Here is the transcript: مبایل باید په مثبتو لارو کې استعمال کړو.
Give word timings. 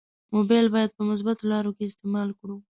مبایل 0.35 0.67
باید 0.75 0.91
په 0.97 1.01
مثبتو 1.09 1.43
لارو 1.51 1.71
کې 1.77 1.83
استعمال 1.85 2.29
کړو. 2.39 2.57